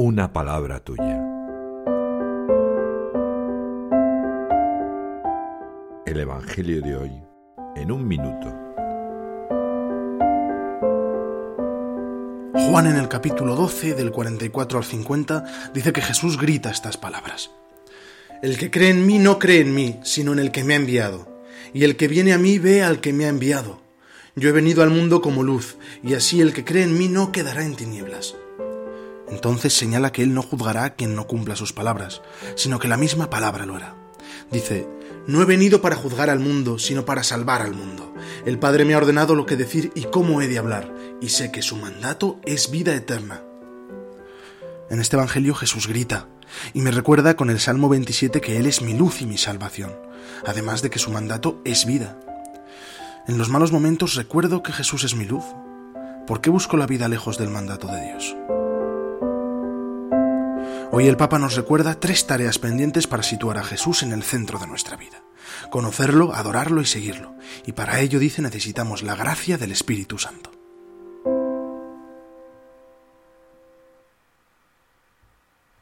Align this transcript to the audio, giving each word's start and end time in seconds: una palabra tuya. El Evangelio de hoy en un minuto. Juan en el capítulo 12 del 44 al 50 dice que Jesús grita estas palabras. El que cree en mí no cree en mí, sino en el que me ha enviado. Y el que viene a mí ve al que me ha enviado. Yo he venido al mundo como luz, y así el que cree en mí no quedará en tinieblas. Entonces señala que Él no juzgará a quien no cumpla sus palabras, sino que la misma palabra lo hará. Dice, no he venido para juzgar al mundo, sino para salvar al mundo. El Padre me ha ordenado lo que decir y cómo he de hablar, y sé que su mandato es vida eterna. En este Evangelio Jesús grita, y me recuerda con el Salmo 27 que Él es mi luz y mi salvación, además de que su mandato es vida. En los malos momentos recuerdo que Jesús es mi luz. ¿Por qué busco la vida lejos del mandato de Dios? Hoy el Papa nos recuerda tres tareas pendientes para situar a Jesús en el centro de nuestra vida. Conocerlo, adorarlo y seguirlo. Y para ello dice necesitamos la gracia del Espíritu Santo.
una 0.00 0.32
palabra 0.32 0.78
tuya. 0.78 1.20
El 6.06 6.20
Evangelio 6.20 6.80
de 6.82 6.96
hoy 6.96 7.10
en 7.74 7.90
un 7.90 8.06
minuto. 8.06 8.46
Juan 12.54 12.86
en 12.86 12.96
el 12.96 13.08
capítulo 13.08 13.56
12 13.56 13.94
del 13.94 14.12
44 14.12 14.78
al 14.78 14.84
50 14.84 15.72
dice 15.74 15.92
que 15.92 16.00
Jesús 16.00 16.38
grita 16.38 16.70
estas 16.70 16.96
palabras. 16.96 17.50
El 18.40 18.56
que 18.56 18.70
cree 18.70 18.90
en 18.90 19.04
mí 19.04 19.18
no 19.18 19.40
cree 19.40 19.62
en 19.62 19.74
mí, 19.74 19.98
sino 20.04 20.32
en 20.32 20.38
el 20.38 20.52
que 20.52 20.62
me 20.62 20.74
ha 20.74 20.76
enviado. 20.76 21.26
Y 21.74 21.82
el 21.82 21.96
que 21.96 22.06
viene 22.06 22.32
a 22.32 22.38
mí 22.38 22.60
ve 22.60 22.84
al 22.84 23.00
que 23.00 23.12
me 23.12 23.24
ha 23.24 23.30
enviado. 23.30 23.80
Yo 24.36 24.48
he 24.48 24.52
venido 24.52 24.84
al 24.84 24.90
mundo 24.90 25.20
como 25.20 25.42
luz, 25.42 25.76
y 26.04 26.14
así 26.14 26.40
el 26.40 26.52
que 26.52 26.64
cree 26.64 26.84
en 26.84 26.96
mí 26.96 27.08
no 27.08 27.32
quedará 27.32 27.64
en 27.64 27.74
tinieblas. 27.74 28.36
Entonces 29.30 29.72
señala 29.74 30.12
que 30.12 30.22
Él 30.22 30.34
no 30.34 30.42
juzgará 30.42 30.84
a 30.84 30.94
quien 30.94 31.14
no 31.14 31.26
cumpla 31.26 31.56
sus 31.56 31.72
palabras, 31.72 32.22
sino 32.56 32.78
que 32.78 32.88
la 32.88 32.96
misma 32.96 33.30
palabra 33.30 33.66
lo 33.66 33.76
hará. 33.76 33.94
Dice, 34.50 34.88
no 35.26 35.42
he 35.42 35.44
venido 35.44 35.82
para 35.82 35.96
juzgar 35.96 36.30
al 36.30 36.40
mundo, 36.40 36.78
sino 36.78 37.04
para 37.04 37.22
salvar 37.22 37.60
al 37.60 37.74
mundo. 37.74 38.14
El 38.46 38.58
Padre 38.58 38.84
me 38.84 38.94
ha 38.94 38.98
ordenado 38.98 39.34
lo 39.34 39.44
que 39.44 39.56
decir 39.56 39.92
y 39.94 40.04
cómo 40.04 40.40
he 40.40 40.48
de 40.48 40.58
hablar, 40.58 40.92
y 41.20 41.28
sé 41.28 41.52
que 41.52 41.62
su 41.62 41.76
mandato 41.76 42.40
es 42.44 42.70
vida 42.70 42.94
eterna. 42.94 43.42
En 44.90 45.00
este 45.00 45.16
Evangelio 45.16 45.54
Jesús 45.54 45.86
grita, 45.86 46.28
y 46.72 46.80
me 46.80 46.90
recuerda 46.90 47.36
con 47.36 47.50
el 47.50 47.60
Salmo 47.60 47.90
27 47.90 48.40
que 48.40 48.56
Él 48.56 48.66
es 48.66 48.80
mi 48.80 48.94
luz 48.94 49.20
y 49.20 49.26
mi 49.26 49.36
salvación, 49.36 49.94
además 50.46 50.80
de 50.80 50.88
que 50.88 50.98
su 50.98 51.10
mandato 51.10 51.60
es 51.64 51.84
vida. 51.84 52.18
En 53.26 53.36
los 53.36 53.50
malos 53.50 53.72
momentos 53.72 54.14
recuerdo 54.14 54.62
que 54.62 54.72
Jesús 54.72 55.04
es 55.04 55.14
mi 55.14 55.26
luz. 55.26 55.44
¿Por 56.26 56.40
qué 56.40 56.48
busco 56.48 56.78
la 56.78 56.86
vida 56.86 57.08
lejos 57.08 57.36
del 57.36 57.50
mandato 57.50 57.86
de 57.86 58.00
Dios? 58.00 58.34
Hoy 60.98 61.06
el 61.06 61.16
Papa 61.16 61.38
nos 61.38 61.54
recuerda 61.54 62.00
tres 62.00 62.26
tareas 62.26 62.58
pendientes 62.58 63.06
para 63.06 63.22
situar 63.22 63.56
a 63.56 63.62
Jesús 63.62 64.02
en 64.02 64.10
el 64.10 64.24
centro 64.24 64.58
de 64.58 64.66
nuestra 64.66 64.96
vida. 64.96 65.22
Conocerlo, 65.70 66.34
adorarlo 66.34 66.80
y 66.80 66.86
seguirlo. 66.86 67.36
Y 67.66 67.70
para 67.70 68.00
ello 68.00 68.18
dice 68.18 68.42
necesitamos 68.42 69.04
la 69.04 69.14
gracia 69.14 69.58
del 69.58 69.70
Espíritu 69.70 70.18
Santo. 70.18 70.57